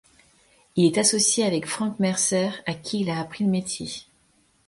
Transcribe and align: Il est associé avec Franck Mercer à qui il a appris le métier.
Il 0.75 0.85
est 0.87 0.97
associé 0.97 1.43
avec 1.45 1.67
Franck 1.67 1.99
Mercer 1.99 2.49
à 2.65 2.73
qui 2.73 3.01
il 3.01 3.09
a 3.11 3.19
appris 3.19 3.43
le 3.43 3.51
métier. 3.51 4.05